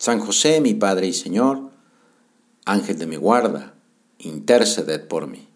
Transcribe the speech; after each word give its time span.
San 0.00 0.18
José, 0.18 0.62
mi 0.62 0.72
Padre 0.72 1.08
y 1.08 1.12
Señor, 1.12 1.72
Ángel 2.64 2.98
de 2.98 3.06
mi 3.06 3.16
guarda, 3.16 3.74
interceded 4.18 5.06
por 5.06 5.26
mí. 5.26 5.46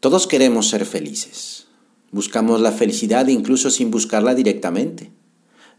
Todos 0.00 0.26
queremos 0.26 0.68
ser 0.68 0.84
felices. 0.84 1.68
Buscamos 2.10 2.60
la 2.60 2.70
felicidad 2.70 3.28
incluso 3.28 3.70
sin 3.70 3.90
buscarla 3.90 4.34
directamente. 4.34 5.10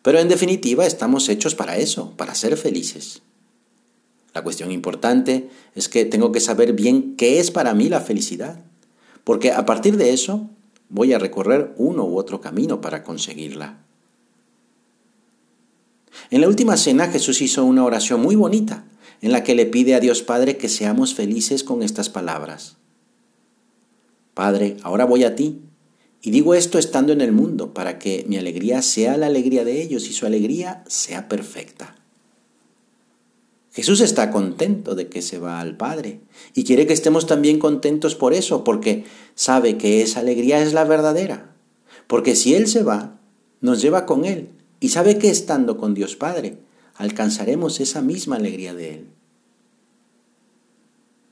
Pero 0.01 0.17
en 0.17 0.27
definitiva 0.27 0.87
estamos 0.87 1.29
hechos 1.29 1.53
para 1.53 1.77
eso, 1.77 2.17
para 2.17 2.33
ser 2.33 2.57
felices. 2.57 3.21
La 4.33 4.43
cuestión 4.43 4.71
importante 4.71 5.51
es 5.75 5.87
que 5.87 6.05
tengo 6.05 6.31
que 6.31 6.39
saber 6.39 6.73
bien 6.73 7.15
qué 7.15 7.39
es 7.39 7.51
para 7.51 7.75
mí 7.75 7.89
la 7.89 8.01
felicidad, 8.01 8.65
porque 9.23 9.51
a 9.51 9.67
partir 9.67 9.97
de 9.97 10.13
eso 10.13 10.49
voy 10.89 11.13
a 11.13 11.19
recorrer 11.19 11.75
uno 11.77 12.05
u 12.05 12.17
otro 12.17 12.41
camino 12.41 12.81
para 12.81 13.03
conseguirla. 13.03 13.83
En 16.29 16.41
la 16.41 16.47
última 16.47 16.77
cena 16.77 17.07
Jesús 17.07 17.41
hizo 17.41 17.63
una 17.63 17.85
oración 17.85 18.21
muy 18.21 18.35
bonita 18.35 18.85
en 19.21 19.31
la 19.31 19.43
que 19.43 19.55
le 19.55 19.65
pide 19.65 19.95
a 19.95 19.99
Dios 19.99 20.21
Padre 20.21 20.57
que 20.57 20.69
seamos 20.69 21.15
felices 21.15 21.63
con 21.63 21.81
estas 21.81 22.09
palabras. 22.09 22.77
Padre, 24.33 24.77
ahora 24.83 25.05
voy 25.05 25.23
a 25.23 25.35
ti 25.35 25.61
y 26.21 26.31
digo 26.31 26.53
esto 26.53 26.77
estando 26.77 27.13
en 27.13 27.21
el 27.21 27.31
mundo 27.31 27.73
para 27.73 27.97
que 27.99 28.25
mi 28.27 28.37
alegría 28.37 28.81
sea 28.81 29.17
la 29.17 29.27
alegría 29.27 29.63
de 29.63 29.81
ellos 29.81 30.07
y 30.09 30.13
su 30.13 30.25
alegría 30.25 30.83
sea 30.87 31.27
perfecta. 31.27 31.95
Jesús 33.71 34.01
está 34.01 34.31
contento 34.31 34.95
de 34.95 35.07
que 35.07 35.21
se 35.21 35.37
va 35.37 35.59
al 35.59 35.77
Padre 35.77 36.19
y 36.55 36.63
quiere 36.63 36.87
que 36.87 36.93
estemos 36.93 37.27
también 37.27 37.59
contentos 37.59 38.15
por 38.15 38.33
eso, 38.33 38.63
porque 38.63 39.05
sabe 39.35 39.77
que 39.77 40.01
esa 40.01 40.21
alegría 40.21 40.61
es 40.63 40.73
la 40.73 40.83
verdadera. 40.83 41.53
Porque 42.07 42.35
si 42.35 42.55
Él 42.55 42.67
se 42.67 42.81
va, 42.81 43.19
nos 43.61 43.79
lleva 43.81 44.07
con 44.07 44.25
Él 44.25 44.49
y 44.79 44.89
sabe 44.89 45.17
que 45.17 45.29
estando 45.29 45.77
con 45.77 45.93
Dios 45.93 46.15
Padre 46.15 46.57
alcanzaremos 46.95 47.79
esa 47.79 48.01
misma 48.01 48.37
alegría 48.37 48.73
de 48.73 48.93
Él. 48.93 49.07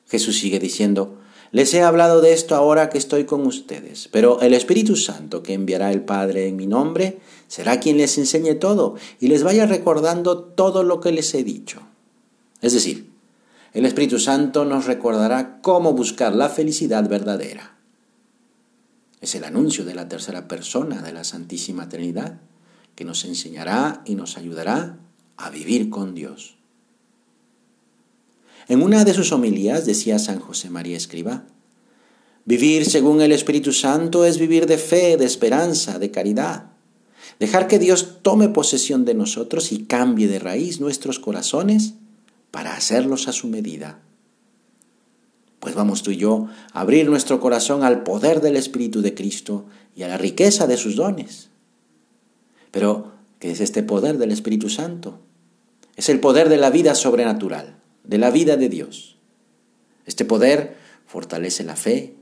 Jesús 0.07 0.37
sigue 0.37 0.59
diciendo, 0.59 1.17
les 1.51 1.73
he 1.73 1.81
hablado 1.81 2.21
de 2.21 2.33
esto 2.33 2.55
ahora 2.55 2.89
que 2.89 2.97
estoy 2.97 3.25
con 3.25 3.45
ustedes, 3.45 4.09
pero 4.11 4.41
el 4.41 4.53
Espíritu 4.53 4.95
Santo 4.95 5.41
que 5.41 5.53
enviará 5.53 5.91
el 5.91 6.01
Padre 6.01 6.47
en 6.47 6.55
mi 6.55 6.67
nombre 6.67 7.19
será 7.47 7.79
quien 7.79 7.97
les 7.97 8.17
enseñe 8.17 8.55
todo 8.55 8.95
y 9.19 9.27
les 9.27 9.43
vaya 9.43 9.65
recordando 9.65 10.39
todo 10.39 10.83
lo 10.83 10.99
que 10.99 11.11
les 11.11 11.33
he 11.33 11.43
dicho. 11.43 11.81
Es 12.61 12.73
decir, 12.73 13.09
el 13.73 13.85
Espíritu 13.85 14.19
Santo 14.19 14.65
nos 14.65 14.85
recordará 14.85 15.61
cómo 15.61 15.93
buscar 15.93 16.35
la 16.35 16.49
felicidad 16.49 17.07
verdadera. 17.07 17.77
Es 19.21 19.35
el 19.35 19.43
anuncio 19.43 19.85
de 19.85 19.95
la 19.95 20.07
tercera 20.07 20.47
persona 20.47 21.01
de 21.01 21.13
la 21.13 21.23
Santísima 21.23 21.89
Trinidad 21.89 22.39
que 22.95 23.05
nos 23.05 23.25
enseñará 23.25 24.01
y 24.05 24.15
nos 24.15 24.37
ayudará 24.37 24.97
a 25.37 25.49
vivir 25.49 25.89
con 25.89 26.15
Dios. 26.15 26.55
En 28.67 28.81
una 28.81 29.05
de 29.05 29.13
sus 29.13 29.31
homilías 29.31 29.85
decía 29.85 30.17
San 30.17 30.39
José 30.39 30.69
María 30.69 30.97
Escriba, 30.97 31.45
Vivir 32.45 32.85
según 32.85 33.21
el 33.21 33.31
Espíritu 33.31 33.73
Santo 33.73 34.23
es 34.23 34.37
vivir 34.37 34.67
de 34.67 34.77
fe, 34.77 35.17
de 35.17 35.25
esperanza, 35.25 35.97
de 35.97 36.11
caridad. 36.11 36.71
Dejar 37.39 37.67
que 37.67 37.79
Dios 37.79 38.19
tome 38.21 38.49
posesión 38.49 39.03
de 39.03 39.15
nosotros 39.15 39.71
y 39.71 39.85
cambie 39.85 40.27
de 40.27 40.37
raíz 40.37 40.79
nuestros 40.79 41.17
corazones 41.17 41.95
para 42.51 42.75
hacerlos 42.75 43.27
a 43.27 43.33
su 43.33 43.47
medida. 43.47 43.99
Pues 45.59 45.73
vamos 45.73 46.03
tú 46.03 46.11
y 46.11 46.17
yo 46.17 46.47
a 46.71 46.81
abrir 46.81 47.09
nuestro 47.09 47.39
corazón 47.39 47.83
al 47.83 48.03
poder 48.03 48.41
del 48.41 48.55
Espíritu 48.55 49.01
de 49.01 49.15
Cristo 49.15 49.65
y 49.95 50.03
a 50.03 50.07
la 50.07 50.19
riqueza 50.19 50.67
de 50.67 50.77
sus 50.77 50.95
dones. 50.95 51.49
Pero, 52.75 53.13
¿qué 53.39 53.51
es 53.51 53.61
este 53.61 53.83
poder 53.83 54.17
del 54.17 54.33
Espíritu 54.33 54.67
Santo? 54.67 55.21
Es 55.95 56.09
el 56.09 56.19
poder 56.19 56.49
de 56.49 56.57
la 56.57 56.69
vida 56.69 56.93
sobrenatural, 56.93 57.77
de 58.03 58.17
la 58.17 58.31
vida 58.31 58.57
de 58.57 58.67
Dios. 58.67 59.15
Este 60.05 60.25
poder 60.25 60.75
fortalece 61.05 61.63
la 61.63 61.77
fe, 61.77 62.17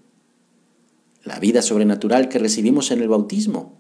la 1.24 1.40
vida 1.40 1.64
sobrenatural 1.64 2.30
que 2.30 2.38
recibimos 2.38 2.92
en 2.92 3.02
el 3.02 3.08
bautismo. 3.08 3.80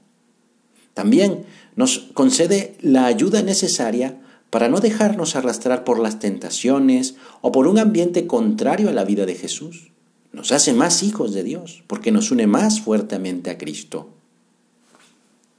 También 0.95 1.45
nos 1.75 2.09
concede 2.15 2.75
la 2.81 3.05
ayuda 3.05 3.43
necesaria 3.43 4.19
para 4.49 4.67
no 4.67 4.79
dejarnos 4.79 5.35
arrastrar 5.35 5.83
por 5.83 5.99
las 5.99 6.17
tentaciones 6.17 7.17
o 7.41 7.51
por 7.51 7.67
un 7.67 7.77
ambiente 7.77 8.25
contrario 8.25 8.89
a 8.89 8.93
la 8.93 9.05
vida 9.05 9.27
de 9.27 9.35
Jesús. 9.35 9.91
Nos 10.31 10.51
hace 10.51 10.73
más 10.73 11.03
hijos 11.03 11.35
de 11.35 11.43
Dios, 11.43 11.83
porque 11.85 12.11
nos 12.11 12.31
une 12.31 12.47
más 12.47 12.81
fuertemente 12.81 13.51
a 13.51 13.59
Cristo. 13.59 14.09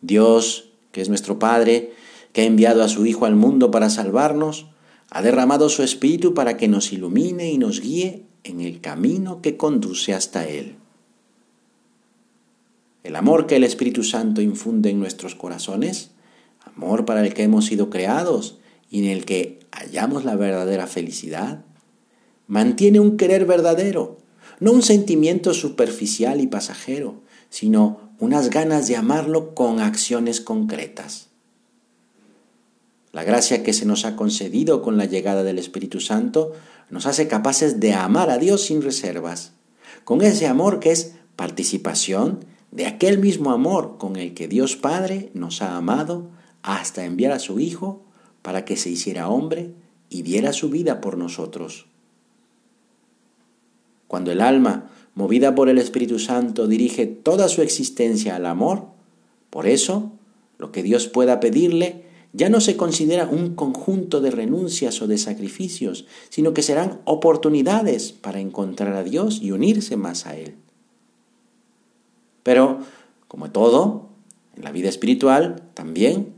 Dios, 0.03 0.74
que 0.94 1.00
es 1.00 1.09
nuestro 1.09 1.41
Padre, 1.41 1.93
que 2.32 2.43
ha 2.43 2.44
enviado 2.44 2.84
a 2.84 2.88
su 2.88 3.05
Hijo 3.05 3.27
al 3.27 3.34
mundo 3.34 3.72
para 3.72 3.91
salvarnos, 3.91 4.66
ha 5.10 5.22
derramado 5.22 5.69
su 5.69 5.82
Espíritu 5.82 6.34
para 6.34 6.56
que 6.56 6.69
nos 6.69 6.93
ilumine 6.93 7.50
y 7.50 7.59
nos 7.59 7.81
guíe 7.81 8.27
en 8.44 8.60
el 8.60 8.81
camino 8.81 9.43
que 9.43 9.56
conduce 9.56 10.15
hasta 10.15 10.47
Él. 10.47 10.77
El 13.03 13.16
amor 13.16 13.47
que 13.47 13.56
el 13.56 13.65
Espíritu 13.65 14.04
Santo 14.04 14.41
infunde 14.41 14.91
en 14.91 15.00
nuestros 15.00 15.34
corazones, 15.34 16.12
amor 16.60 17.04
para 17.04 17.27
el 17.27 17.34
que 17.34 17.43
hemos 17.43 17.66
sido 17.66 17.91
creados 17.91 18.59
y 18.88 19.00
en 19.00 19.10
el 19.10 19.25
que 19.25 19.59
hallamos 19.72 20.25
la 20.25 20.37
verdadera 20.37 20.87
felicidad, 20.87 21.65
mantiene 22.47 23.00
un 23.00 23.16
querer 23.16 23.47
verdadero, 23.47 24.19
no 24.60 24.71
un 24.71 24.83
sentimiento 24.83 25.54
superficial 25.54 26.41
y 26.41 26.47
pasajero, 26.47 27.21
sino 27.50 28.03
unas 28.19 28.51
ganas 28.51 28.89
de 28.89 28.97
amarlo 28.97 29.55
con 29.55 29.81
acciones 29.81 30.41
concretas. 30.41 31.29
La 33.13 33.23
gracia 33.23 33.63
que 33.63 33.73
se 33.73 33.87
nos 33.87 34.05
ha 34.05 34.17
concedido 34.17 34.83
con 34.83 34.97
la 34.97 35.05
llegada 35.05 35.45
del 35.45 35.59
Espíritu 35.59 36.01
Santo 36.01 36.53
nos 36.91 37.07
hace 37.07 37.29
capaces 37.29 37.81
de 37.81 37.95
amar 37.95 38.31
a 38.31 38.39
Dios 38.39 38.63
sin 38.63 38.83
reservas, 38.83 39.53
con 40.05 40.21
ese 40.23 40.47
amor 40.47 40.81
que 40.81 40.91
es 40.91 41.15
participación 41.37 42.45
de 42.71 42.87
aquel 42.87 43.19
mismo 43.19 43.53
amor 43.53 43.99
con 43.99 44.17
el 44.17 44.35
que 44.35 44.49
Dios 44.49 44.77
Padre 44.77 45.31
nos 45.33 45.63
ha 45.63 45.77
amado 45.77 46.31
hasta 46.63 47.05
enviar 47.05 47.31
a 47.31 47.39
su 47.39 47.61
Hijo 47.61 48.03
para 48.43 48.65
que 48.65 48.77
se 48.77 48.91
hiciera 48.91 49.29
hombre 49.29 49.75
y 50.11 50.23
diera 50.23 50.53
su 50.53 50.71
vida 50.71 51.01
por 51.01 51.17
nosotros. 51.17 51.87
Cuando 54.09 54.33
el 54.33 54.41
alma, 54.41 54.91
movida 55.15 55.55
por 55.55 55.69
el 55.69 55.79
Espíritu 55.79 56.19
Santo, 56.19 56.67
dirige 56.67 57.07
toda 57.07 57.49
su 57.49 57.63
existencia 57.63 58.37
al 58.37 58.47
amor, 58.47 58.87
por 59.51 59.67
eso, 59.67 60.13
lo 60.59 60.73
que 60.73 60.83
Dios 60.83 61.09
pueda 61.09 61.41
pedirle 61.41 62.05
ya 62.33 62.49
no 62.49 62.61
se 62.61 62.77
considera 62.77 63.29
un 63.29 63.55
conjunto 63.55 64.21
de 64.21 64.33
renuncias 64.33 65.01
o 65.01 65.07
de 65.07 65.19
sacrificios, 65.19 66.05
sino 66.31 66.53
que 66.53 66.63
serán 66.63 67.01
oportunidades 67.05 68.13
para 68.13 68.41
encontrar 68.41 68.95
a 68.95 69.05
Dios 69.05 69.41
y 69.41 69.53
unirse 69.53 69.97
más 69.97 70.27
a 70.27 70.37
Él. 70.37 70.57
Pero, 72.43 72.81
como 73.29 73.53
todo, 73.53 74.09
en 74.57 74.65
la 74.65 74.73
vida 74.73 74.89
espiritual 74.89 75.63
también 75.75 76.33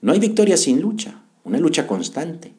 no 0.00 0.12
hay 0.12 0.20
victoria 0.20 0.56
sin 0.56 0.80
lucha 0.80 1.20
una 1.44 1.58
lucha 1.58 1.86
constante. 1.86 2.52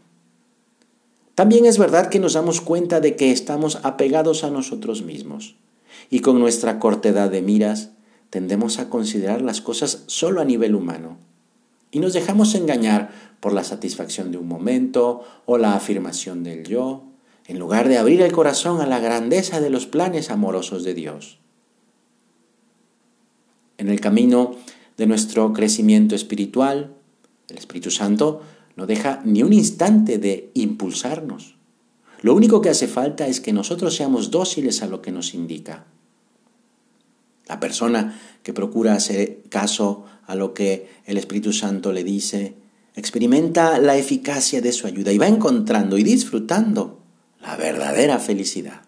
También 1.41 1.65
es 1.65 1.79
verdad 1.79 2.09
que 2.09 2.19
nos 2.19 2.33
damos 2.33 2.61
cuenta 2.61 2.99
de 2.99 3.15
que 3.15 3.31
estamos 3.31 3.79
apegados 3.81 4.43
a 4.43 4.51
nosotros 4.51 5.01
mismos 5.01 5.55
y 6.11 6.19
con 6.19 6.39
nuestra 6.39 6.77
cortedad 6.77 7.31
de 7.31 7.41
miras 7.41 7.93
tendemos 8.29 8.77
a 8.77 8.91
considerar 8.91 9.41
las 9.41 9.59
cosas 9.59 10.03
solo 10.05 10.39
a 10.39 10.45
nivel 10.45 10.75
humano 10.75 11.17
y 11.89 11.97
nos 11.97 12.13
dejamos 12.13 12.53
engañar 12.53 13.09
por 13.39 13.53
la 13.53 13.63
satisfacción 13.63 14.31
de 14.31 14.37
un 14.37 14.47
momento 14.47 15.23
o 15.47 15.57
la 15.57 15.73
afirmación 15.73 16.43
del 16.43 16.63
yo, 16.63 17.05
en 17.47 17.57
lugar 17.57 17.87
de 17.87 17.97
abrir 17.97 18.21
el 18.21 18.31
corazón 18.31 18.79
a 18.79 18.85
la 18.85 18.99
grandeza 18.99 19.59
de 19.59 19.71
los 19.71 19.87
planes 19.87 20.29
amorosos 20.29 20.83
de 20.83 20.93
Dios. 20.93 21.39
En 23.79 23.89
el 23.89 23.99
camino 23.99 24.57
de 24.95 25.07
nuestro 25.07 25.53
crecimiento 25.53 26.13
espiritual, 26.13 26.93
el 27.49 27.57
Espíritu 27.57 27.89
Santo 27.89 28.43
no 28.75 28.85
deja 28.85 29.21
ni 29.25 29.43
un 29.43 29.53
instante 29.53 30.17
de 30.17 30.51
impulsarnos. 30.53 31.55
Lo 32.21 32.35
único 32.35 32.61
que 32.61 32.69
hace 32.69 32.87
falta 32.87 33.27
es 33.27 33.41
que 33.41 33.53
nosotros 33.53 33.95
seamos 33.95 34.31
dóciles 34.31 34.83
a 34.83 34.87
lo 34.87 35.01
que 35.01 35.11
nos 35.11 35.33
indica. 35.33 35.85
La 37.47 37.59
persona 37.59 38.19
que 38.43 38.53
procura 38.53 38.93
hacer 38.93 39.41
caso 39.49 40.05
a 40.25 40.35
lo 40.35 40.53
que 40.53 40.87
el 41.05 41.17
Espíritu 41.17 41.51
Santo 41.51 41.91
le 41.91 42.03
dice, 42.03 42.55
experimenta 42.95 43.79
la 43.79 43.97
eficacia 43.97 44.61
de 44.61 44.71
su 44.71 44.87
ayuda 44.87 45.11
y 45.11 45.17
va 45.17 45.27
encontrando 45.27 45.97
y 45.97 46.03
disfrutando 46.03 47.01
la 47.41 47.55
verdadera 47.55 48.19
felicidad. 48.19 48.83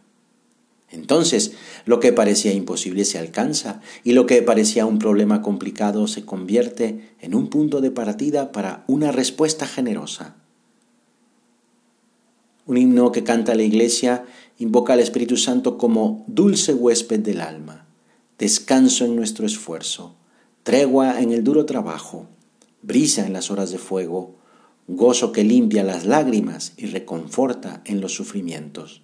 Entonces, 0.93 1.53
lo 1.85 1.99
que 1.99 2.13
parecía 2.13 2.53
imposible 2.53 3.03
se 3.03 3.17
alcanza 3.17 3.81
y 4.03 4.13
lo 4.13 4.27
que 4.27 4.43
parecía 4.43 4.85
un 4.85 4.99
problema 4.99 5.41
complicado 5.41 6.07
se 6.07 6.23
convierte 6.23 7.15
en 7.19 7.33
un 7.33 7.49
punto 7.49 7.81
de 7.81 7.89
partida 7.89 8.51
para 8.51 8.83
una 8.87 9.11
respuesta 9.11 9.65
generosa. 9.65 10.35
Un 12.67 12.77
himno 12.77 13.11
que 13.11 13.23
canta 13.23 13.55
la 13.55 13.63
iglesia 13.63 14.25
invoca 14.59 14.93
al 14.93 14.99
Espíritu 14.99 15.35
Santo 15.35 15.79
como 15.79 16.23
dulce 16.27 16.75
huésped 16.75 17.21
del 17.21 17.41
alma, 17.41 17.87
descanso 18.37 19.03
en 19.03 19.15
nuestro 19.15 19.47
esfuerzo, 19.47 20.15
tregua 20.61 21.21
en 21.21 21.31
el 21.31 21.43
duro 21.43 21.65
trabajo, 21.65 22.27
brisa 22.83 23.25
en 23.25 23.33
las 23.33 23.49
horas 23.49 23.71
de 23.71 23.79
fuego, 23.79 24.35
gozo 24.87 25.31
que 25.31 25.43
limpia 25.43 25.83
las 25.83 26.05
lágrimas 26.05 26.73
y 26.77 26.85
reconforta 26.85 27.81
en 27.85 27.99
los 27.99 28.13
sufrimientos. 28.13 29.01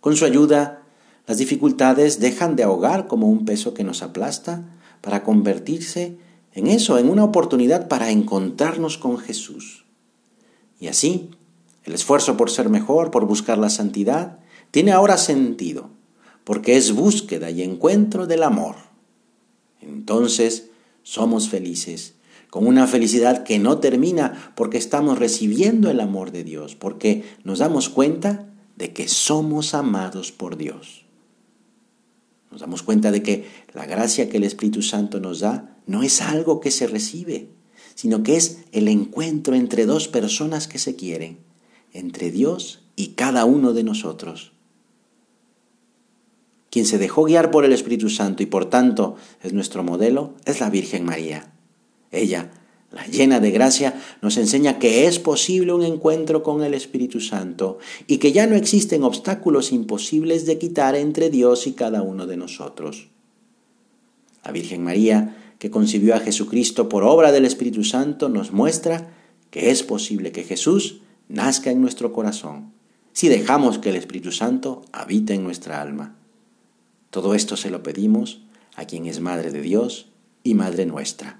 Con 0.00 0.16
su 0.16 0.24
ayuda, 0.24 0.82
las 1.26 1.38
dificultades 1.38 2.20
dejan 2.20 2.56
de 2.56 2.62
ahogar 2.62 3.06
como 3.06 3.28
un 3.28 3.44
peso 3.44 3.74
que 3.74 3.84
nos 3.84 4.02
aplasta 4.02 4.64
para 5.00 5.22
convertirse 5.22 6.16
en 6.52 6.66
eso, 6.66 6.98
en 6.98 7.08
una 7.08 7.24
oportunidad 7.24 7.88
para 7.88 8.10
encontrarnos 8.10 8.98
con 8.98 9.18
Jesús. 9.18 9.84
Y 10.80 10.88
así, 10.88 11.30
el 11.84 11.94
esfuerzo 11.94 12.36
por 12.36 12.50
ser 12.50 12.68
mejor, 12.68 13.10
por 13.10 13.26
buscar 13.26 13.58
la 13.58 13.70
santidad, 13.70 14.38
tiene 14.70 14.92
ahora 14.92 15.16
sentido, 15.16 15.90
porque 16.44 16.76
es 16.76 16.92
búsqueda 16.92 17.50
y 17.50 17.62
encuentro 17.62 18.26
del 18.26 18.42
amor. 18.42 18.76
Entonces 19.80 20.70
somos 21.02 21.48
felices, 21.48 22.14
con 22.50 22.66
una 22.66 22.86
felicidad 22.86 23.44
que 23.44 23.58
no 23.58 23.78
termina 23.78 24.52
porque 24.56 24.78
estamos 24.78 25.18
recibiendo 25.18 25.90
el 25.90 26.00
amor 26.00 26.32
de 26.32 26.44
Dios, 26.44 26.74
porque 26.74 27.24
nos 27.44 27.60
damos 27.60 27.88
cuenta 27.88 28.49
de 28.80 28.94
que 28.94 29.08
somos 29.08 29.74
amados 29.74 30.32
por 30.32 30.56
Dios. 30.56 31.04
Nos 32.50 32.62
damos 32.62 32.82
cuenta 32.82 33.12
de 33.12 33.22
que 33.22 33.46
la 33.74 33.84
gracia 33.84 34.30
que 34.30 34.38
el 34.38 34.44
Espíritu 34.44 34.80
Santo 34.80 35.20
nos 35.20 35.40
da 35.40 35.76
no 35.86 36.02
es 36.02 36.22
algo 36.22 36.60
que 36.60 36.70
se 36.70 36.86
recibe, 36.86 37.50
sino 37.94 38.22
que 38.22 38.36
es 38.36 38.60
el 38.72 38.88
encuentro 38.88 39.54
entre 39.54 39.84
dos 39.84 40.08
personas 40.08 40.66
que 40.66 40.78
se 40.78 40.96
quieren, 40.96 41.40
entre 41.92 42.30
Dios 42.30 42.80
y 42.96 43.08
cada 43.08 43.44
uno 43.44 43.74
de 43.74 43.84
nosotros. 43.84 44.52
Quien 46.70 46.86
se 46.86 46.96
dejó 46.96 47.24
guiar 47.24 47.50
por 47.50 47.66
el 47.66 47.74
Espíritu 47.74 48.08
Santo 48.08 48.42
y 48.42 48.46
por 48.46 48.70
tanto 48.70 49.16
es 49.42 49.52
nuestro 49.52 49.84
modelo 49.84 50.36
es 50.46 50.58
la 50.58 50.70
Virgen 50.70 51.04
María. 51.04 51.52
Ella 52.12 52.50
la 52.92 53.06
llena 53.06 53.38
de 53.38 53.50
gracia, 53.50 54.00
nos 54.20 54.36
enseña 54.36 54.78
que 54.78 55.06
es 55.06 55.18
posible 55.18 55.72
un 55.72 55.84
encuentro 55.84 56.42
con 56.42 56.62
el 56.62 56.74
Espíritu 56.74 57.20
Santo 57.20 57.78
y 58.06 58.18
que 58.18 58.32
ya 58.32 58.46
no 58.46 58.56
existen 58.56 59.04
obstáculos 59.04 59.70
imposibles 59.70 60.44
de 60.46 60.58
quitar 60.58 60.96
entre 60.96 61.30
Dios 61.30 61.66
y 61.66 61.72
cada 61.72 62.02
uno 62.02 62.26
de 62.26 62.36
nosotros. 62.36 63.08
La 64.44 64.50
Virgen 64.50 64.82
María, 64.82 65.36
que 65.58 65.70
concibió 65.70 66.14
a 66.14 66.20
Jesucristo 66.20 66.88
por 66.88 67.04
obra 67.04 67.30
del 67.30 67.44
Espíritu 67.44 67.84
Santo, 67.84 68.28
nos 68.28 68.52
muestra 68.52 69.12
que 69.50 69.70
es 69.70 69.82
posible 69.82 70.32
que 70.32 70.44
Jesús 70.44 71.00
nazca 71.28 71.70
en 71.70 71.80
nuestro 71.80 72.12
corazón, 72.12 72.72
si 73.12 73.28
dejamos 73.28 73.78
que 73.78 73.90
el 73.90 73.96
Espíritu 73.96 74.32
Santo 74.32 74.82
habite 74.92 75.34
en 75.34 75.44
nuestra 75.44 75.80
alma. 75.80 76.16
Todo 77.10 77.34
esto 77.34 77.56
se 77.56 77.70
lo 77.70 77.82
pedimos 77.82 78.40
a 78.74 78.84
quien 78.84 79.06
es 79.06 79.20
Madre 79.20 79.52
de 79.52 79.60
Dios 79.60 80.08
y 80.42 80.54
Madre 80.54 80.86
nuestra. 80.86 81.39